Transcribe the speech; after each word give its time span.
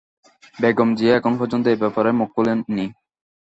বেগম 0.57 0.89
জিয়া 0.97 1.13
এখন 1.17 1.33
পর্যন্ত 1.39 1.65
এ 1.67 1.75
ব্যাপারে 1.81 2.09
মুখ 2.19 2.29
খোলেননি। 2.35 2.85